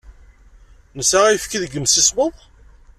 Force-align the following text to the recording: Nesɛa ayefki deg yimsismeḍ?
Nesɛa 0.97 1.25
ayefki 1.29 1.57
deg 1.63 1.71
yimsismeḍ? 1.73 2.33